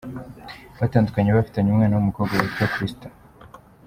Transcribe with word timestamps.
Batandukanye 0.79 1.29
bafitanye 1.37 1.69
umwana 1.71 1.93
w’umukobwa 1.95 2.33
witwa 2.41 2.65
Crystal. 2.73 3.13